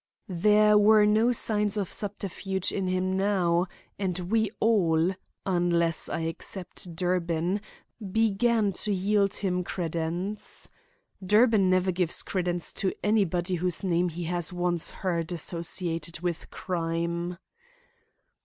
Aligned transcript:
There 0.29 0.79
were 0.79 1.05
no 1.05 1.31
signs 1.31 1.77
of 1.77 1.93
subterfuge 1.93 2.71
in 2.71 2.87
him 2.87 3.15
now, 3.15 3.67
and 3.99 4.17
we 4.31 4.49
all, 4.59 5.13
unless 5.45 6.09
I 6.09 6.21
except 6.21 6.95
Durbin, 6.95 7.61
began 8.11 8.71
to 8.71 8.91
yield 8.91 9.35
him 9.35 9.63
credence. 9.63 10.67
Durbin 11.23 11.69
never 11.69 11.91
gives 11.91 12.23
credence 12.23 12.73
to 12.81 12.93
anybody 13.03 13.53
whose 13.57 13.83
name 13.83 14.09
he 14.09 14.23
has 14.23 14.51
once 14.51 14.89
heard 14.89 15.31
associated 15.31 16.21
with 16.21 16.49
crime. 16.49 17.37